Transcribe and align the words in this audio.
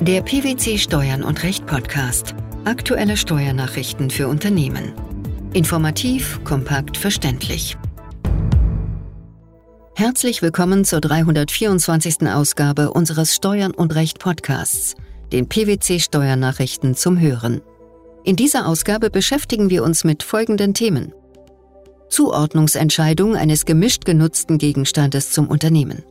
Der 0.00 0.22
PwC 0.22 0.78
Steuern 0.78 1.24
und 1.24 1.42
Recht 1.42 1.66
Podcast. 1.66 2.36
Aktuelle 2.64 3.16
Steuernachrichten 3.16 4.10
für 4.10 4.28
Unternehmen. 4.28 4.92
Informativ, 5.54 6.38
kompakt, 6.44 6.96
verständlich. 6.96 7.76
Herzlich 9.96 10.40
willkommen 10.40 10.84
zur 10.84 11.00
324. 11.00 12.28
Ausgabe 12.28 12.92
unseres 12.92 13.34
Steuern 13.34 13.72
und 13.72 13.92
Recht 13.96 14.20
Podcasts, 14.20 14.94
den 15.32 15.48
PwC 15.48 15.98
Steuernachrichten 15.98 16.94
zum 16.94 17.18
Hören. 17.18 17.60
In 18.22 18.36
dieser 18.36 18.68
Ausgabe 18.68 19.10
beschäftigen 19.10 19.68
wir 19.68 19.82
uns 19.82 20.04
mit 20.04 20.22
folgenden 20.22 20.74
Themen. 20.74 21.12
Zuordnungsentscheidung 22.08 23.34
eines 23.34 23.64
gemischt 23.64 24.04
genutzten 24.04 24.58
Gegenstandes 24.58 25.32
zum 25.32 25.48
Unternehmen. 25.48 26.04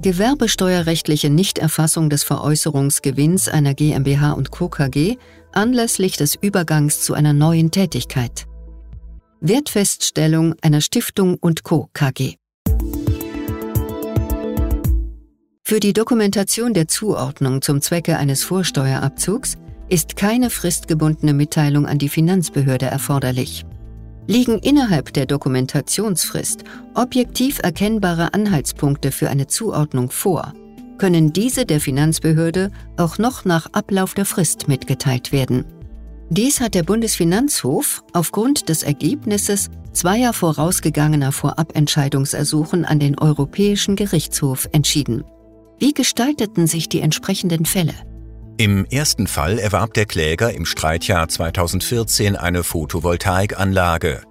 Gewerbesteuerrechtliche 0.00 1.30
Nichterfassung 1.30 2.10
des 2.10 2.24
Veräußerungsgewinns 2.24 3.48
einer 3.48 3.74
GmbH 3.74 4.32
und 4.32 4.50
Co. 4.50 4.68
KG 4.68 5.16
anlässlich 5.52 6.16
des 6.16 6.34
Übergangs 6.34 7.02
zu 7.02 7.14
einer 7.14 7.32
neuen 7.32 7.70
Tätigkeit. 7.70 8.46
Wertfeststellung 9.40 10.54
einer 10.62 10.80
Stiftung 10.80 11.36
und 11.36 11.62
Co. 11.62 11.88
KG. 11.92 12.36
Für 15.64 15.80
die 15.80 15.92
Dokumentation 15.92 16.74
der 16.74 16.88
Zuordnung 16.88 17.62
zum 17.62 17.80
Zwecke 17.80 18.18
eines 18.18 18.44
Vorsteuerabzugs 18.44 19.56
ist 19.88 20.16
keine 20.16 20.50
fristgebundene 20.50 21.32
Mitteilung 21.32 21.86
an 21.86 21.98
die 21.98 22.08
Finanzbehörde 22.08 22.86
erforderlich. 22.86 23.64
Liegen 24.26 24.58
innerhalb 24.58 25.12
der 25.12 25.26
Dokumentationsfrist 25.26 26.64
objektiv 26.94 27.58
erkennbare 27.62 28.34
Anhaltspunkte 28.34 29.10
für 29.10 29.28
eine 29.28 29.46
Zuordnung 29.48 30.10
vor, 30.10 30.52
können 30.98 31.32
diese 31.32 31.66
der 31.66 31.80
Finanzbehörde 31.80 32.70
auch 32.96 33.18
noch 33.18 33.44
nach 33.44 33.66
Ablauf 33.72 34.14
der 34.14 34.24
Frist 34.24 34.68
mitgeteilt 34.68 35.32
werden. 35.32 35.64
Dies 36.30 36.60
hat 36.60 36.74
der 36.74 36.84
Bundesfinanzhof 36.84 38.04
aufgrund 38.12 38.68
des 38.68 38.82
Ergebnisses 38.84 39.68
zweier 39.92 40.32
vorausgegangener 40.32 41.32
Vorabentscheidungsersuchen 41.32 42.84
an 42.84 42.98
den 42.98 43.18
Europäischen 43.18 43.96
Gerichtshof 43.96 44.68
entschieden. 44.72 45.24
Wie 45.78 45.92
gestalteten 45.92 46.66
sich 46.66 46.88
die 46.88 47.00
entsprechenden 47.00 47.66
Fälle? 47.66 47.94
Im 48.62 48.84
ersten 48.84 49.26
Fall 49.26 49.58
erwarb 49.58 49.92
der 49.94 50.06
Kläger 50.06 50.54
im 50.54 50.66
Streitjahr 50.66 51.26
2014 51.26 52.36
eine 52.36 52.62
Photovoltaikanlage. 52.62 54.22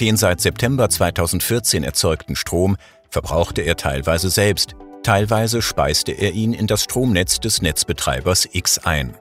Den 0.00 0.16
seit 0.16 0.40
September 0.40 0.88
2014 0.88 1.84
erzeugten 1.84 2.34
Strom 2.34 2.76
verbrauchte 3.08 3.62
er 3.62 3.76
teilweise 3.76 4.30
selbst, 4.30 4.74
teilweise 5.04 5.62
speiste 5.62 6.10
er 6.10 6.32
ihn 6.32 6.54
in 6.54 6.66
das 6.66 6.82
Stromnetz 6.82 7.38
des 7.38 7.62
Netzbetreibers 7.62 8.48
X 8.50 8.78
ein. 8.78 9.14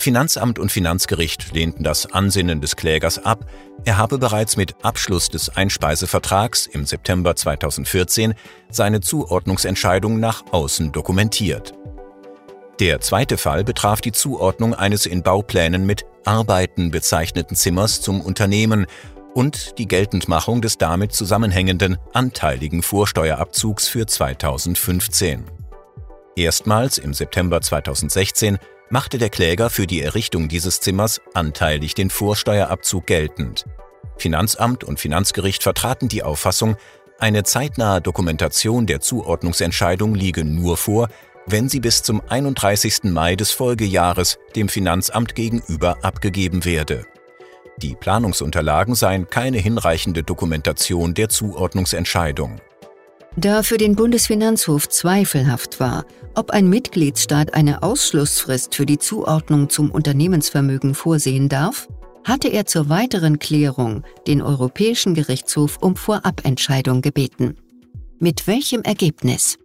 Finanzamt 0.00 0.58
und 0.58 0.72
Finanzgericht 0.72 1.54
lehnten 1.54 1.84
das 1.84 2.12
Ansinnen 2.12 2.60
des 2.60 2.74
Klägers 2.74 3.24
ab, 3.24 3.46
er 3.84 3.96
habe 3.96 4.18
bereits 4.18 4.56
mit 4.56 4.74
Abschluss 4.84 5.28
des 5.28 5.50
Einspeisevertrags 5.50 6.66
im 6.66 6.84
September 6.84 7.36
2014 7.36 8.34
seine 8.70 9.02
Zuordnungsentscheidung 9.02 10.18
nach 10.18 10.42
außen 10.50 10.90
dokumentiert. 10.90 11.74
Der 12.80 13.00
zweite 13.00 13.38
Fall 13.38 13.62
betraf 13.62 14.00
die 14.00 14.10
Zuordnung 14.10 14.74
eines 14.74 15.06
in 15.06 15.22
Bauplänen 15.22 15.86
mit 15.86 16.04
Arbeiten 16.24 16.90
bezeichneten 16.90 17.56
Zimmers 17.56 18.00
zum 18.00 18.20
Unternehmen 18.20 18.86
und 19.32 19.78
die 19.78 19.86
Geltendmachung 19.86 20.60
des 20.60 20.76
damit 20.76 21.12
zusammenhängenden 21.12 21.98
anteiligen 22.12 22.82
Vorsteuerabzugs 22.82 23.86
für 23.86 24.06
2015. 24.06 25.44
Erstmals 26.34 26.98
im 26.98 27.14
September 27.14 27.60
2016 27.60 28.58
machte 28.90 29.18
der 29.18 29.30
Kläger 29.30 29.70
für 29.70 29.86
die 29.86 30.02
Errichtung 30.02 30.48
dieses 30.48 30.80
Zimmers 30.80 31.20
anteilig 31.32 31.94
den 31.94 32.10
Vorsteuerabzug 32.10 33.06
geltend. 33.06 33.66
Finanzamt 34.16 34.82
und 34.82 34.98
Finanzgericht 34.98 35.62
vertraten 35.62 36.08
die 36.08 36.24
Auffassung, 36.24 36.76
eine 37.20 37.44
zeitnahe 37.44 38.00
Dokumentation 38.00 38.86
der 38.86 39.00
Zuordnungsentscheidung 39.00 40.16
liege 40.16 40.44
nur 40.44 40.76
vor, 40.76 41.08
wenn 41.46 41.68
sie 41.68 41.80
bis 41.80 42.02
zum 42.02 42.22
31. 42.28 43.04
Mai 43.04 43.36
des 43.36 43.50
Folgejahres 43.50 44.38
dem 44.56 44.68
Finanzamt 44.68 45.34
gegenüber 45.34 45.98
abgegeben 46.02 46.64
werde. 46.64 47.06
Die 47.78 47.94
Planungsunterlagen 47.94 48.94
seien 48.94 49.28
keine 49.28 49.58
hinreichende 49.58 50.22
Dokumentation 50.22 51.14
der 51.14 51.28
Zuordnungsentscheidung. 51.28 52.60
Da 53.36 53.64
für 53.64 53.78
den 53.78 53.96
Bundesfinanzhof 53.96 54.88
zweifelhaft 54.88 55.80
war, 55.80 56.04
ob 56.36 56.50
ein 56.50 56.68
Mitgliedsstaat 56.68 57.54
eine 57.54 57.82
Ausschlussfrist 57.82 58.76
für 58.76 58.86
die 58.86 58.98
Zuordnung 58.98 59.68
zum 59.68 59.90
Unternehmensvermögen 59.90 60.94
vorsehen 60.94 61.48
darf, 61.48 61.88
hatte 62.22 62.48
er 62.48 62.64
zur 62.66 62.88
weiteren 62.88 63.40
Klärung 63.40 64.04
den 64.28 64.40
Europäischen 64.40 65.14
Gerichtshof 65.14 65.78
um 65.80 65.96
Vorabentscheidung 65.96 67.02
gebeten. 67.02 67.56
Mit 68.20 68.46
welchem 68.46 68.82
Ergebnis? 68.82 69.58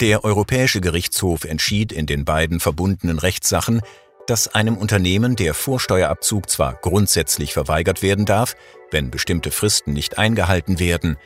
Der 0.00 0.24
Europäische 0.24 0.80
Gerichtshof 0.80 1.44
entschied 1.44 1.92
in 1.92 2.06
den 2.06 2.24
beiden 2.24 2.58
verbundenen 2.58 3.20
Rechtssachen, 3.20 3.80
dass 4.26 4.52
einem 4.52 4.76
Unternehmen 4.76 5.36
der 5.36 5.54
Vorsteuerabzug 5.54 6.50
zwar 6.50 6.74
grundsätzlich 6.74 7.52
verweigert 7.52 8.02
werden 8.02 8.24
darf, 8.24 8.56
wenn 8.90 9.12
bestimmte 9.12 9.52
Fristen 9.52 9.92
nicht 9.92 10.18
eingehalten 10.18 10.80
werden, 10.80 11.16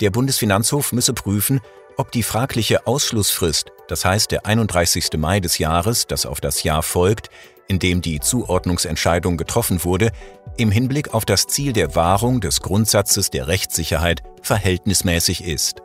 der 0.00 0.10
Bundesfinanzhof 0.10 0.92
müsse 0.92 1.12
prüfen, 1.12 1.60
ob 1.96 2.10
die 2.10 2.24
fragliche 2.24 2.88
Ausschlussfrist, 2.88 3.70
das 3.86 4.04
heißt 4.04 4.32
der 4.32 4.46
31. 4.46 5.10
Mai 5.16 5.38
des 5.38 5.58
Jahres, 5.58 6.08
das 6.08 6.26
auf 6.26 6.40
das 6.40 6.64
Jahr 6.64 6.82
folgt, 6.82 7.30
in 7.68 7.78
dem 7.78 8.02
die 8.02 8.18
Zuordnungsentscheidung 8.18 9.36
getroffen 9.36 9.84
wurde, 9.84 10.10
im 10.56 10.72
Hinblick 10.72 11.14
auf 11.14 11.24
das 11.24 11.46
Ziel 11.46 11.72
der 11.72 11.94
Wahrung 11.94 12.40
des 12.40 12.62
Grundsatzes 12.62 13.30
der 13.30 13.46
Rechtssicherheit 13.46 14.22
verhältnismäßig 14.42 15.44
ist. 15.44 15.82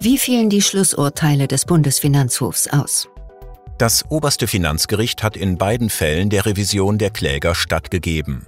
Wie 0.00 0.16
fielen 0.16 0.48
die 0.48 0.62
Schlussurteile 0.62 1.48
des 1.48 1.64
Bundesfinanzhofs 1.64 2.68
aus? 2.68 3.08
Das 3.78 4.04
oberste 4.08 4.46
Finanzgericht 4.46 5.24
hat 5.24 5.36
in 5.36 5.58
beiden 5.58 5.90
Fällen 5.90 6.30
der 6.30 6.46
Revision 6.46 6.98
der 6.98 7.10
Kläger 7.10 7.56
stattgegeben. 7.56 8.46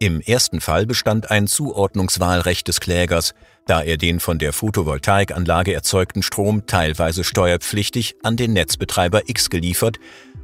Im 0.00 0.20
ersten 0.20 0.60
Fall 0.60 0.86
bestand 0.86 1.30
ein 1.30 1.46
Zuordnungswahlrecht 1.46 2.66
des 2.66 2.80
Klägers, 2.80 3.34
da 3.66 3.82
er 3.82 3.98
den 3.98 4.18
von 4.18 4.40
der 4.40 4.52
Photovoltaikanlage 4.52 5.74
erzeugten 5.74 6.24
Strom 6.24 6.66
teilweise 6.66 7.22
steuerpflichtig 7.22 8.16
an 8.24 8.36
den 8.36 8.52
Netzbetreiber 8.52 9.28
X 9.28 9.48
geliefert 9.48 9.98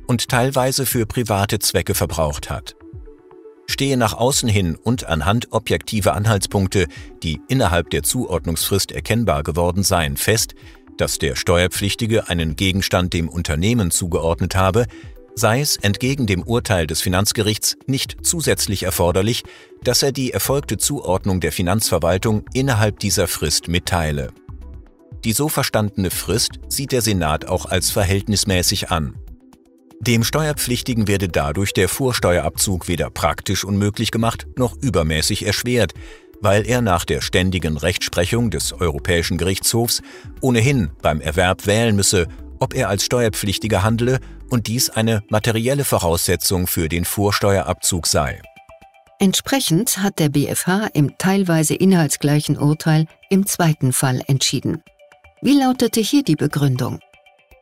und 0.06 0.28
teilweise 0.28 0.86
für 0.86 1.06
private 1.06 1.58
Zwecke 1.58 1.94
verbraucht 1.94 2.50
hat 2.50 2.75
stehe 3.66 3.96
nach 3.96 4.14
außen 4.14 4.48
hin 4.48 4.76
und 4.76 5.06
anhand 5.06 5.52
objektiver 5.52 6.14
Anhaltspunkte, 6.14 6.86
die 7.22 7.40
innerhalb 7.48 7.90
der 7.90 8.02
Zuordnungsfrist 8.02 8.92
erkennbar 8.92 9.42
geworden 9.42 9.82
seien, 9.82 10.16
fest, 10.16 10.54
dass 10.96 11.18
der 11.18 11.36
Steuerpflichtige 11.36 12.28
einen 12.28 12.56
Gegenstand 12.56 13.12
dem 13.12 13.28
Unternehmen 13.28 13.90
zugeordnet 13.90 14.56
habe, 14.56 14.86
sei 15.34 15.60
es 15.60 15.76
entgegen 15.76 16.26
dem 16.26 16.42
Urteil 16.42 16.86
des 16.86 17.02
Finanzgerichts 17.02 17.76
nicht 17.86 18.16
zusätzlich 18.22 18.84
erforderlich, 18.84 19.44
dass 19.82 20.02
er 20.02 20.12
die 20.12 20.32
erfolgte 20.32 20.78
Zuordnung 20.78 21.40
der 21.40 21.52
Finanzverwaltung 21.52 22.44
innerhalb 22.54 22.98
dieser 22.98 23.28
Frist 23.28 23.68
mitteile. 23.68 24.32
Die 25.24 25.32
so 25.32 25.48
verstandene 25.48 26.10
Frist 26.10 26.52
sieht 26.68 26.92
der 26.92 27.02
Senat 27.02 27.46
auch 27.46 27.66
als 27.66 27.90
verhältnismäßig 27.90 28.90
an. 28.90 29.14
Dem 30.00 30.24
Steuerpflichtigen 30.24 31.08
werde 31.08 31.28
dadurch 31.28 31.72
der 31.72 31.88
Vorsteuerabzug 31.88 32.86
weder 32.86 33.10
praktisch 33.10 33.64
unmöglich 33.64 34.10
gemacht 34.10 34.46
noch 34.56 34.76
übermäßig 34.82 35.46
erschwert, 35.46 35.94
weil 36.40 36.66
er 36.66 36.82
nach 36.82 37.04
der 37.04 37.22
ständigen 37.22 37.76
Rechtsprechung 37.78 38.50
des 38.50 38.72
Europäischen 38.72 39.38
Gerichtshofs 39.38 40.02
ohnehin 40.40 40.90
beim 41.00 41.20
Erwerb 41.20 41.66
wählen 41.66 41.96
müsse, 41.96 42.28
ob 42.60 42.74
er 42.74 42.88
als 42.88 43.04
Steuerpflichtiger 43.04 43.82
handele 43.82 44.20
und 44.50 44.66
dies 44.66 44.90
eine 44.90 45.22
materielle 45.28 45.84
Voraussetzung 45.84 46.66
für 46.66 46.88
den 46.88 47.04
Vorsteuerabzug 47.04 48.06
sei. 48.06 48.40
Entsprechend 49.18 49.98
hat 49.98 50.18
der 50.18 50.28
BfH 50.28 50.88
im 50.92 51.16
teilweise 51.16 51.74
inhaltsgleichen 51.74 52.58
Urteil 52.58 53.06
im 53.30 53.46
zweiten 53.46 53.94
Fall 53.94 54.20
entschieden. 54.26 54.82
Wie 55.40 55.58
lautete 55.58 56.00
hier 56.00 56.22
die 56.22 56.36
Begründung? 56.36 57.00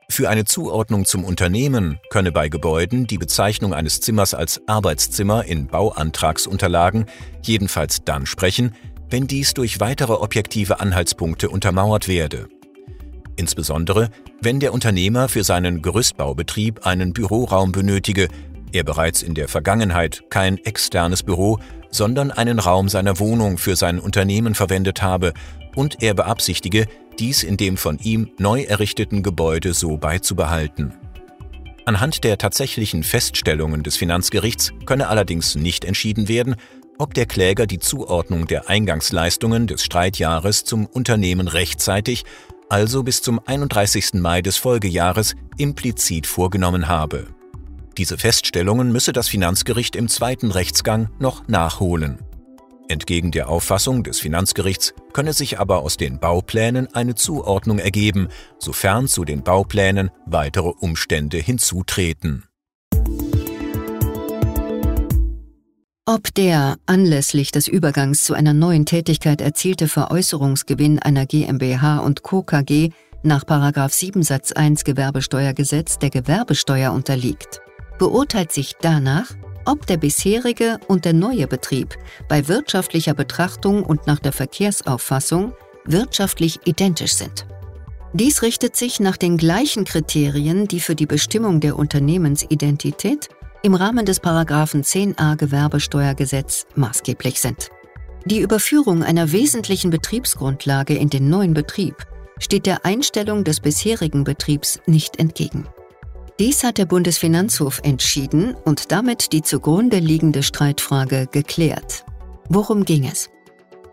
Für 0.09 0.29
eine 0.29 0.45
Zuordnung 0.45 1.07
zum 1.07 1.25
Unternehmen 1.25 1.99
könne 2.11 2.31
bei 2.31 2.49
Gebäuden 2.49 3.07
die 3.07 3.19
Bezeichnung 3.19 3.75
eines 3.75 4.01
Zimmers 4.01 4.35
als 4.35 4.61
Arbeitszimmer 4.67 5.45
in 5.45 5.67
Bauantragsunterlagen 5.67 7.07
jedenfalls 7.43 8.05
dann 8.05 8.27
sprechen, 8.27 8.75
wenn 9.11 9.27
dies 9.27 9.55
durch 9.55 9.81
weitere 9.81 10.13
objektive 10.13 10.81
Anhaltspunkte 10.81 11.49
untermauert 11.49 12.07
werde. 12.07 12.49
Insbesondere, 13.37 14.11
wenn 14.41 14.61
der 14.61 14.73
Unternehmer 14.73 15.29
für 15.29 15.43
seinen 15.43 15.83
Gerüstbaubetrieb 15.83 16.87
einen 16.87 17.13
Büroraum 17.13 17.73
benötige, 17.73 18.29
er 18.73 18.85
bereits 18.85 19.23
in 19.23 19.35
der 19.35 19.49
Vergangenheit 19.49 20.25
kein 20.31 20.59
externes 20.59 21.23
Büro, 21.23 21.59
sondern 21.91 22.31
einen 22.31 22.59
Raum 22.59 22.89
seiner 22.89 23.19
Wohnung 23.19 23.57
für 23.57 23.77
sein 23.77 23.99
Unternehmen 23.99 24.55
verwendet 24.55 25.03
habe 25.03 25.33
und 25.77 26.03
er 26.03 26.15
beabsichtige, 26.15 26.87
dies 27.19 27.43
in 27.43 27.57
dem 27.57 27.77
von 27.77 27.99
ihm 27.99 28.31
neu 28.39 28.63
errichteten 28.63 29.23
Gebäude 29.23 29.75
so 29.75 29.97
beizubehalten. 29.97 30.95
Anhand 31.87 32.25
der 32.25 32.39
tatsächlichen 32.39 33.03
Feststellungen 33.03 33.83
des 33.83 33.97
Finanzgerichts 33.97 34.73
könne 34.87 35.09
allerdings 35.09 35.55
nicht 35.55 35.85
entschieden 35.85 36.29
werden, 36.29 36.57
ob 36.99 37.13
der 37.13 37.27
Kläger 37.27 37.67
die 37.67 37.79
Zuordnung 37.79 38.47
der 38.47 38.71
Eingangsleistungen 38.71 39.67
des 39.67 39.85
Streitjahres 39.85 40.65
zum 40.65 40.87
Unternehmen 40.87 41.49
rechtzeitig, 41.49 42.25
also 42.69 43.03
bis 43.03 43.21
zum 43.21 43.41
31. 43.45 44.15
Mai 44.15 44.41
des 44.41 44.57
Folgejahres, 44.57 45.35
implizit 45.59 46.27
vorgenommen 46.27 46.89
habe. 46.89 47.27
Diese 47.99 48.19
Feststellungen 48.19 48.91
müsse 48.91 49.13
das 49.13 49.29
Finanzgericht 49.29 49.95
im 49.95 50.09
zweiten 50.09 50.51
Rechtsgang 50.51 51.11
noch 51.19 51.47
nachholen. 51.47 52.19
Entgegen 52.89 53.31
der 53.31 53.49
Auffassung 53.49 54.03
des 54.03 54.21
Finanzgerichts 54.21 54.95
könne 55.13 55.33
sich 55.33 55.59
aber 55.59 55.81
aus 55.81 55.97
den 55.97 56.21
Bauplänen 56.21 56.95
eine 56.95 57.15
Zuordnung 57.15 57.79
ergeben, 57.79 58.29
sofern 58.59 59.09
zu 59.09 59.25
den 59.25 59.43
Bauplänen 59.43 60.11
weitere 60.27 60.69
Umstände 60.69 61.39
hinzutreten. 61.39 62.45
Ob 66.07 66.35
der 66.35 66.77
anlässlich 66.85 67.51
des 67.51 67.67
Übergangs 67.67 68.25
zu 68.25 68.35
einer 68.35 68.53
neuen 68.53 68.85
Tätigkeit 68.85 69.41
erzielte 69.41 69.89
Veräußerungsgewinn 69.89 70.99
einer 70.99 71.25
GmbH 71.25 72.01
und 72.01 72.23
Co. 72.23 72.43
KG 72.43 72.91
nach 73.23 73.45
7 73.89 74.23
Satz 74.23 74.53
1 74.53 74.85
Gewerbesteuergesetz 74.85 75.99
der 75.99 76.11
Gewerbesteuer 76.11 76.93
unterliegt, 76.93 77.63
beurteilt 77.99 78.53
sich 78.53 78.75
danach, 78.83 79.31
ob 79.67 79.87
der 79.87 79.97
bisherige 79.97 80.79
und 80.89 81.05
der 81.05 81.13
neue 81.13 81.47
Betrieb 81.47 81.97
bei 82.29 82.49
wirtschaftlicher 82.49 83.15
Betrachtung 83.15 83.83
und 83.83 84.07
nach 84.07 84.19
der 84.19 84.33
Verkehrsauffassung 84.33 85.53
wirtschaftlich 85.85 86.61
identisch 86.65 87.15
sind. 87.15 87.47
Dies 88.13 88.43
richtet 88.43 88.77
sich 88.77 89.01
nach 89.01 89.17
den 89.17 89.37
gleichen 89.37 89.85
Kriterien, 89.85 90.69
die 90.69 90.81
für 90.81 90.95
die 90.95 91.07
Bestimmung 91.07 91.61
der 91.61 91.77
Unternehmensidentität 91.77 93.29
im 93.63 93.75
Rahmen 93.75 94.07
des 94.07 94.21
Paragraphen 94.21 94.83
10a 94.83 95.37
Gewerbesteuergesetz 95.37 96.67
maßgeblich 96.77 97.41
sind. 97.41 97.71
Die 98.27 98.41
Überführung 98.41 99.03
einer 99.03 99.33
wesentlichen 99.33 99.91
Betriebsgrundlage 99.91 100.95
in 100.95 101.11
den 101.11 101.29
neuen 101.29 101.55
Betrieb 101.55 101.97
steht 102.39 102.67
der 102.67 102.85
Einstellung 102.85 103.45
des 103.45 103.61
bisherigen 103.61 104.25
Betriebs 104.25 104.81
nicht 104.87 105.19
entgegen. 105.19 105.67
Dies 106.41 106.65
hat 106.65 106.79
der 106.79 106.87
Bundesfinanzhof 106.87 107.81
entschieden 107.85 108.57
und 108.65 108.91
damit 108.91 109.33
die 109.33 109.43
zugrunde 109.43 110.01
liegende 110.01 110.43
Streitfrage 110.43 111.29
geklärt. 111.31 112.05
Worum 112.49 112.85
ging 112.85 113.07
es? 113.07 113.31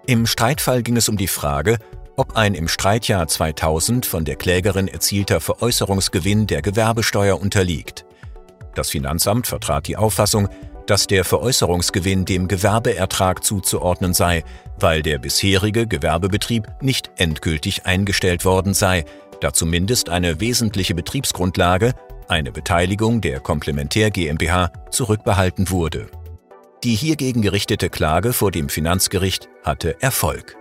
Im 0.07 0.25
Streitfall 0.25 0.81
ging 0.81 0.97
es 0.97 1.07
um 1.07 1.17
die 1.17 1.27
Frage, 1.27 1.77
ob 2.17 2.35
ein 2.35 2.55
im 2.55 2.67
Streitjahr 2.67 3.27
2000 3.27 4.07
von 4.07 4.25
der 4.25 4.37
Klägerin 4.37 4.87
erzielter 4.87 5.39
Veräußerungsgewinn 5.39 6.47
der 6.47 6.63
Gewerbesteuer 6.63 7.39
unterliegt. 7.39 8.05
Das 8.73 8.89
Finanzamt 8.89 9.45
vertrat 9.45 9.87
die 9.87 9.97
Auffassung, 9.97 10.49
dass 10.87 11.05
der 11.05 11.23
Veräußerungsgewinn 11.23 12.25
dem 12.25 12.47
Gewerbeertrag 12.47 13.43
zuzuordnen 13.43 14.15
sei, 14.15 14.43
weil 14.79 15.03
der 15.03 15.19
bisherige 15.19 15.85
Gewerbebetrieb 15.85 16.67
nicht 16.81 17.11
endgültig 17.17 17.85
eingestellt 17.85 18.45
worden 18.45 18.73
sei, 18.73 19.05
da 19.41 19.53
zumindest 19.53 20.09
eine 20.09 20.39
wesentliche 20.39 20.95
Betriebsgrundlage 20.95 21.93
eine 22.31 22.51
Beteiligung 22.51 23.21
der 23.21 23.39
Komplementär 23.39 24.09
GmbH 24.09 24.71
zurückbehalten 24.89 25.69
wurde. 25.69 26.07
Die 26.83 26.95
hiergegen 26.95 27.41
gerichtete 27.41 27.89
Klage 27.89 28.33
vor 28.33 28.51
dem 28.51 28.69
Finanzgericht 28.69 29.49
hatte 29.63 30.01
Erfolg. 30.01 30.55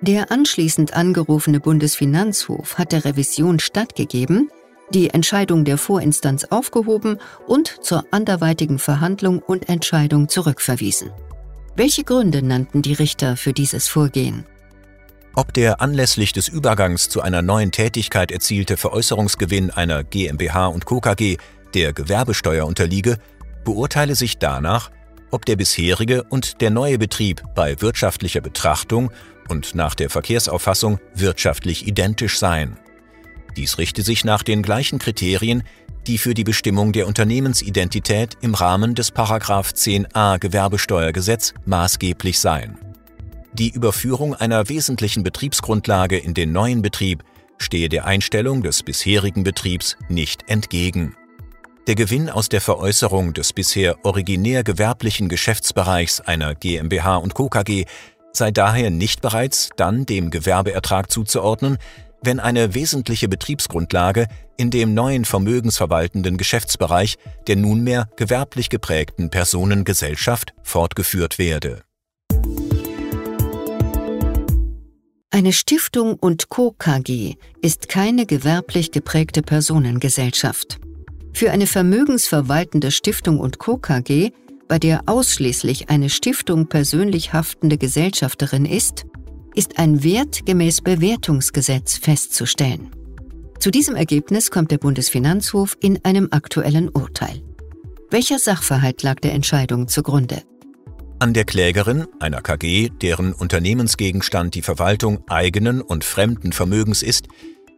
Der 0.00 0.30
anschließend 0.30 0.94
angerufene 0.94 1.60
Bundesfinanzhof 1.60 2.78
hat 2.78 2.92
der 2.92 3.04
Revision 3.04 3.58
stattgegeben, 3.58 4.50
die 4.94 5.10
Entscheidung 5.10 5.64
der 5.64 5.76
Vorinstanz 5.76 6.44
aufgehoben 6.44 7.18
und 7.46 7.84
zur 7.84 8.06
anderweitigen 8.10 8.78
Verhandlung 8.78 9.40
und 9.40 9.68
Entscheidung 9.68 10.28
zurückverwiesen. 10.28 11.10
Welche 11.76 12.04
Gründe 12.04 12.42
nannten 12.42 12.82
die 12.82 12.94
Richter 12.94 13.36
für 13.36 13.52
dieses 13.52 13.88
Vorgehen? 13.88 14.46
Ob 15.34 15.54
der 15.54 15.80
anlässlich 15.80 16.32
des 16.32 16.48
Übergangs 16.48 17.08
zu 17.08 17.20
einer 17.20 17.40
neuen 17.40 17.70
Tätigkeit 17.70 18.32
erzielte 18.32 18.76
Veräußerungsgewinn 18.76 19.70
einer 19.70 20.02
GmbH 20.02 20.66
und 20.66 20.86
Co. 20.86 21.00
KG 21.00 21.36
der 21.74 21.92
Gewerbesteuer 21.92 22.66
unterliege, 22.66 23.18
beurteile 23.64 24.16
sich 24.16 24.38
danach, 24.38 24.90
ob 25.30 25.46
der 25.46 25.54
bisherige 25.54 26.24
und 26.24 26.60
der 26.60 26.70
neue 26.70 26.98
Betrieb 26.98 27.42
bei 27.54 27.80
wirtschaftlicher 27.80 28.40
Betrachtung 28.40 29.12
und 29.48 29.76
nach 29.76 29.94
der 29.94 30.10
Verkehrsauffassung 30.10 30.98
wirtschaftlich 31.14 31.86
identisch 31.86 32.38
seien. 32.38 32.76
Dies 33.56 33.78
richte 33.78 34.02
sich 34.02 34.24
nach 34.24 34.42
den 34.42 34.62
gleichen 34.62 34.98
Kriterien, 34.98 35.62
die 36.06 36.18
für 36.18 36.34
die 36.34 36.44
Bestimmung 36.44 36.92
der 36.92 37.06
Unternehmensidentität 37.06 38.36
im 38.40 38.54
Rahmen 38.54 38.94
des 38.94 39.12
10a 39.12 40.38
Gewerbesteuergesetz 40.38 41.54
maßgeblich 41.66 42.40
seien. 42.40 42.89
Die 43.52 43.70
Überführung 43.70 44.34
einer 44.34 44.68
wesentlichen 44.68 45.24
Betriebsgrundlage 45.24 46.16
in 46.16 46.34
den 46.34 46.52
neuen 46.52 46.82
Betrieb 46.82 47.24
stehe 47.58 47.88
der 47.88 48.06
Einstellung 48.06 48.62
des 48.62 48.84
bisherigen 48.84 49.42
Betriebs 49.42 49.96
nicht 50.08 50.48
entgegen. 50.48 51.16
Der 51.88 51.96
Gewinn 51.96 52.30
aus 52.30 52.48
der 52.48 52.60
Veräußerung 52.60 53.34
des 53.34 53.52
bisher 53.52 54.04
originär 54.04 54.62
gewerblichen 54.62 55.28
Geschäftsbereichs 55.28 56.20
einer 56.20 56.54
GmbH 56.54 57.16
und 57.16 57.34
Co. 57.34 57.48
KG 57.48 57.86
sei 58.32 58.52
daher 58.52 58.90
nicht 58.90 59.20
bereits 59.20 59.70
dann 59.76 60.06
dem 60.06 60.30
Gewerbeertrag 60.30 61.10
zuzuordnen, 61.10 61.78
wenn 62.22 62.38
eine 62.38 62.74
wesentliche 62.74 63.28
Betriebsgrundlage 63.28 64.28
in 64.56 64.70
dem 64.70 64.94
neuen 64.94 65.24
vermögensverwaltenden 65.24 66.36
Geschäftsbereich 66.36 67.16
der 67.48 67.56
nunmehr 67.56 68.08
gewerblich 68.16 68.68
geprägten 68.68 69.30
Personengesellschaft 69.30 70.54
fortgeführt 70.62 71.38
werde 71.38 71.82
Eine 75.32 75.52
Stiftung 75.52 76.14
und 76.14 76.48
Co. 76.48 76.74
KG 76.76 77.36
ist 77.62 77.88
keine 77.88 78.26
gewerblich 78.26 78.90
geprägte 78.90 79.42
Personengesellschaft. 79.42 80.80
Für 81.32 81.52
eine 81.52 81.68
vermögensverwaltende 81.68 82.90
Stiftung 82.90 83.38
und 83.38 83.60
Co. 83.60 83.76
KG, 83.76 84.32
bei 84.66 84.80
der 84.80 85.02
ausschließlich 85.06 85.88
eine 85.88 86.10
Stiftung 86.10 86.66
persönlich 86.66 87.32
haftende 87.32 87.78
Gesellschafterin 87.78 88.64
ist, 88.64 89.06
ist 89.54 89.78
ein 89.78 90.02
Wert 90.02 90.46
gemäß 90.46 90.80
Bewertungsgesetz 90.80 91.96
festzustellen. 91.96 92.90
Zu 93.60 93.70
diesem 93.70 93.94
Ergebnis 93.94 94.50
kommt 94.50 94.72
der 94.72 94.78
Bundesfinanzhof 94.78 95.76
in 95.80 96.04
einem 96.04 96.26
aktuellen 96.32 96.88
Urteil. 96.88 97.40
Welcher 98.10 98.40
Sachverhalt 98.40 99.04
lag 99.04 99.20
der 99.20 99.34
Entscheidung 99.34 99.86
zugrunde? 99.86 100.42
An 101.22 101.34
der 101.34 101.44
Klägerin, 101.44 102.06
einer 102.18 102.40
KG, 102.40 102.88
deren 102.88 103.34
Unternehmensgegenstand 103.34 104.54
die 104.54 104.62
Verwaltung 104.62 105.22
eigenen 105.28 105.82
und 105.82 106.02
fremden 106.02 106.52
Vermögens 106.52 107.02
ist, 107.02 107.28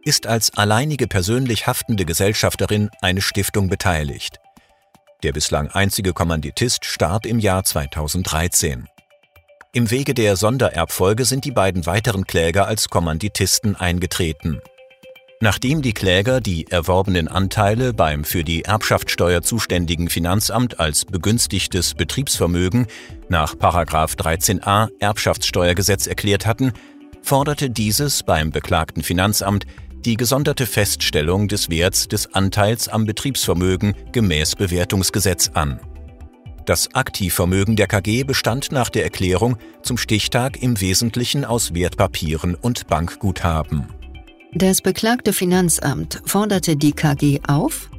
ist 0.05 0.27
als 0.27 0.53
alleinige 0.55 1.07
persönlich 1.07 1.67
haftende 1.67 2.05
Gesellschafterin 2.05 2.89
eine 3.01 3.19
Stiftung 3.19 3.67
beteiligt. 3.67 4.37
Der 5.23 5.33
bislang 5.33 5.67
einzige 5.67 6.13
Kommanditist 6.13 6.85
starb 6.85 7.25
im 7.25 7.37
Jahr 7.37 7.65
2013. 7.65 8.87
Im 9.73 9.91
Wege 9.91 10.13
der 10.13 10.37
Sondererbfolge 10.37 11.25
sind 11.25 11.43
die 11.43 11.51
beiden 11.51 11.85
weiteren 11.85 12.23
Kläger 12.25 12.65
als 12.65 12.87
Kommanditisten 12.87 13.75
eingetreten. 13.75 14.61
Nachdem 15.43 15.81
die 15.81 15.91
Kläger 15.91 16.39
die 16.39 16.67
erworbenen 16.71 17.27
Anteile 17.27 17.93
beim 17.93 18.23
für 18.23 18.45
die 18.45 18.61
Erbschaftssteuer 18.63 19.41
zuständigen 19.41 20.07
Finanzamt 20.07 20.79
als 20.79 21.03
begünstigtes 21.03 21.95
Betriebsvermögen 21.95 22.87
nach 23.27 23.53
13a 23.53 24.87
Erbschaftssteuergesetz 24.99 26.07
erklärt 26.07 26.45
hatten, 26.45 26.71
forderte 27.21 27.69
dieses 27.69 28.23
beim 28.23 28.51
beklagten 28.51 29.03
Finanzamt 29.03 29.65
die 30.05 30.15
gesonderte 30.15 30.65
Feststellung 30.65 31.49
des 31.49 31.69
Werts 31.69 32.07
des 32.07 32.33
Anteils 32.33 32.87
am 32.87 33.03
Betriebsvermögen 33.03 33.95
gemäß 34.13 34.55
Bewertungsgesetz 34.55 35.51
an. 35.55 35.81
Das 36.65 36.95
Aktivvermögen 36.95 37.75
der 37.75 37.87
KG 37.87 38.23
bestand 38.23 38.71
nach 38.71 38.89
der 38.89 39.03
Erklärung 39.03 39.57
zum 39.81 39.97
Stichtag 39.97 40.63
im 40.63 40.79
Wesentlichen 40.79 41.43
aus 41.43 41.73
Wertpapieren 41.73 42.55
und 42.55 42.87
Bankguthaben. 42.87 43.89
Das 44.55 44.81
beklagte 44.81 45.33
Finanzamt 45.33 46.21
forderte 46.25 46.75
die 46.75 46.91
KG 46.91 47.39
auf, 47.47 47.89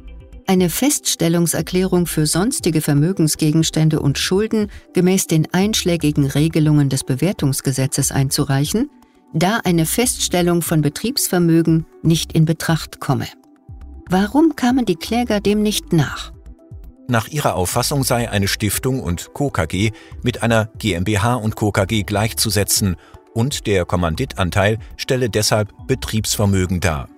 eine 0.47 0.69
Feststellungserklärung 0.69 2.05
für 2.05 2.25
sonstige 2.25 2.79
Vermögensgegenstände 2.81 3.99
und 3.99 4.17
Schulden 4.17 4.71
gemäß 4.93 5.27
den 5.27 5.53
einschlägigen 5.53 6.25
Regelungen 6.27 6.87
des 6.87 7.03
Bewertungsgesetzes 7.03 8.11
einzureichen, 8.11 8.89
da 9.33 9.59
eine 9.65 9.85
Feststellung 9.85 10.61
von 10.61 10.81
Betriebsvermögen 10.81 11.85
nicht 12.03 12.31
in 12.31 12.45
Betracht 12.45 13.01
komme. 13.01 13.27
Warum 14.07 14.55
kamen 14.55 14.85
die 14.85 14.95
Kläger 14.95 15.41
dem 15.41 15.61
nicht 15.61 15.91
nach? 15.91 16.31
Nach 17.07 17.27
ihrer 17.27 17.55
Auffassung 17.55 18.03
sei 18.03 18.29
eine 18.29 18.47
Stiftung 18.47 18.99
und 19.01 19.33
Co. 19.33 19.49
KG 19.49 19.91
mit 20.23 20.41
einer 20.41 20.69
GmbH 20.77 21.35
und 21.35 21.55
Co. 21.55 21.71
KG 21.71 22.03
gleichzusetzen 22.03 22.95
und 23.35 23.67
der 23.67 23.85
Kommanditanteil 23.85 24.79
stelle 24.97 25.29
deshalb 25.29 25.71
Betriebsvermögen 25.85 26.79
dar. 26.79 27.09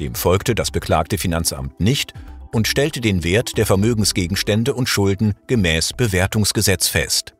Dem 0.00 0.14
folgte 0.14 0.54
das 0.54 0.70
beklagte 0.70 1.18
Finanzamt 1.18 1.78
nicht 1.78 2.14
und 2.52 2.66
stellte 2.66 3.00
den 3.00 3.22
Wert 3.22 3.58
der 3.58 3.66
Vermögensgegenstände 3.66 4.74
und 4.74 4.88
Schulden 4.88 5.34
gemäß 5.46 5.92
Bewertungsgesetz 5.92 6.88
fest. 6.88 7.34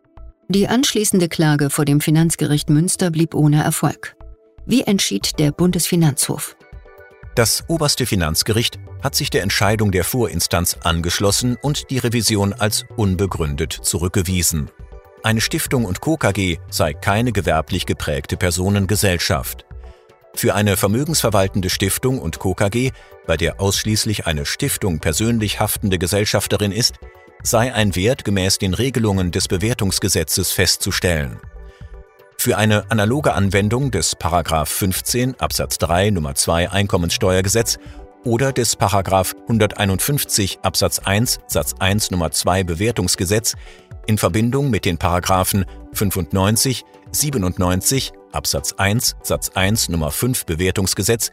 Die 0.48 0.68
anschließende 0.68 1.28
Klage 1.28 1.70
vor 1.70 1.84
dem 1.84 2.00
Finanzgericht 2.00 2.70
Münster 2.70 3.10
blieb 3.10 3.34
ohne 3.34 3.62
Erfolg. 3.62 4.16
Wie 4.66 4.82
entschied 4.82 5.38
der 5.38 5.50
Bundesfinanzhof? 5.50 6.56
Das 7.34 7.64
oberste 7.68 8.04
Finanzgericht 8.04 8.78
hat 9.02 9.14
sich 9.14 9.30
der 9.30 9.42
Entscheidung 9.42 9.92
der 9.92 10.04
Vorinstanz 10.04 10.76
angeschlossen 10.82 11.56
und 11.62 11.90
die 11.90 11.98
Revision 11.98 12.52
als 12.52 12.84
unbegründet 12.96 13.72
zurückgewiesen. 13.72 14.70
Eine 15.24 15.40
Stiftung 15.40 15.84
und 15.84 16.00
Co. 16.00 16.16
KG 16.16 16.58
sei 16.70 16.94
keine 16.94 17.32
gewerblich 17.32 17.86
geprägte 17.86 18.36
Personengesellschaft. 18.36 19.66
Für 20.34 20.54
eine 20.54 20.76
vermögensverwaltende 20.76 21.70
Stiftung 21.70 22.20
und 22.20 22.38
Co. 22.38 22.54
KG, 22.54 22.92
bei 23.26 23.36
der 23.36 23.60
ausschließlich 23.60 24.26
eine 24.26 24.46
Stiftung 24.46 25.00
persönlich 25.00 25.58
haftende 25.58 25.98
Gesellschafterin 25.98 26.70
ist, 26.70 26.94
sei 27.42 27.74
ein 27.74 27.96
Wert 27.96 28.24
gemäß 28.24 28.58
den 28.58 28.74
Regelungen 28.74 29.32
des 29.32 29.48
Bewertungsgesetzes 29.48 30.52
festzustellen. 30.52 31.40
Für 32.36 32.56
eine 32.56 32.88
analoge 32.88 33.32
Anwendung 33.34 33.90
des 33.90 34.16
15 34.16 35.40
Absatz 35.40 35.78
3 35.78 36.10
Nummer 36.10 36.36
2 36.36 36.70
Einkommenssteuergesetz 36.70 37.78
oder 38.24 38.52
des 38.52 38.76
151 38.80 40.60
Absatz 40.62 41.00
1 41.00 41.40
Satz 41.48 41.74
1 41.78 42.12
Nummer 42.12 42.30
2 42.30 42.62
Bewertungsgesetz 42.62 43.54
in 44.08 44.18
Verbindung 44.18 44.70
mit 44.70 44.86
den 44.86 44.96
Paragraphen 44.96 45.66
95, 45.92 46.84
97 47.12 48.12
Absatz 48.32 48.72
1 48.72 49.16
Satz 49.22 49.50
1 49.50 49.90
Nummer 49.90 50.10
5 50.10 50.46
Bewertungsgesetz 50.46 51.30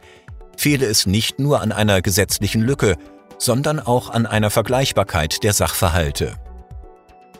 fehle 0.58 0.86
es 0.86 1.06
nicht 1.06 1.38
nur 1.38 1.62
an 1.62 1.72
einer 1.72 2.02
gesetzlichen 2.02 2.60
Lücke, 2.60 2.96
sondern 3.38 3.80
auch 3.80 4.10
an 4.10 4.26
einer 4.26 4.50
Vergleichbarkeit 4.50 5.42
der 5.42 5.52
Sachverhalte. 5.52 6.36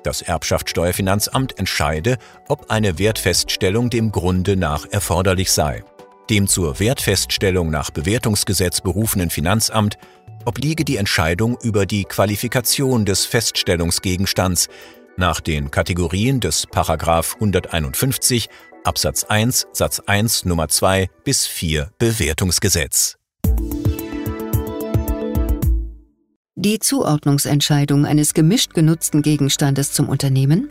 Das 0.02 0.23
Erbschaftssteuerfinanzamt 0.23 1.59
entscheide, 1.59 2.16
ob 2.49 2.71
eine 2.71 2.99
Wertfeststellung 2.99 3.90
dem 3.90 4.12
Grunde 4.12 4.57
nach 4.57 4.87
erforderlich 4.90 5.50
sei. 5.50 5.85
Dem 6.31 6.49
zur 6.49 6.81
Wertfeststellung 6.81 7.71
nach 7.71 7.90
Bewertungsgesetz 7.90 8.81
berufenen 8.81 9.31
Finanzamt 9.31 9.99
obliege 10.45 10.85
die 10.85 10.97
Entscheidung 10.97 11.59
über 11.61 11.87
die 11.87 12.05
Qualifikation 12.05 13.05
des 13.05 13.26
Feststellungsgegenstands 13.26 14.69
nach 15.17 15.41
den 15.41 15.71
Kategorien 15.71 16.41
des 16.41 16.67
151 16.75 18.49
Absatz 18.85 19.25
1 19.25 19.67
Satz 19.73 20.01
1 20.01 20.45
Nummer 20.45 20.69
2 20.69 21.09
bis 21.25 21.47
4 21.47 21.91
Bewertungsgesetz. 21.99 23.17
Die 26.55 26.79
Zuordnungsentscheidung 26.79 28.07
eines 28.07 28.35
gemischt 28.35 28.75
genutzten 28.75 29.23
Gegenstandes 29.23 29.93
zum 29.93 30.09
Unternehmen 30.09 30.71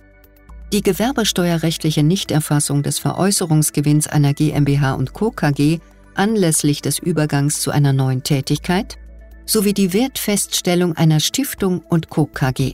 die 0.73 0.81
gewerbesteuerrechtliche 0.81 2.03
Nichterfassung 2.03 2.83
des 2.83 2.99
Veräußerungsgewinns 2.99 4.07
einer 4.07 4.33
GmbH 4.33 4.93
und 4.93 5.13
Co. 5.13 5.31
KG 5.31 5.79
anlässlich 6.15 6.81
des 6.81 6.99
Übergangs 6.99 7.61
zu 7.61 7.71
einer 7.71 7.93
neuen 7.93 8.23
Tätigkeit 8.23 8.97
sowie 9.45 9.73
die 9.73 9.93
Wertfeststellung 9.93 10.97
einer 10.97 11.19
Stiftung 11.19 11.81
und 11.81 12.09
Co. 12.09 12.25
KG. 12.25 12.73